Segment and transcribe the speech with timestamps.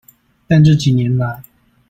[0.47, 1.43] 但這幾年來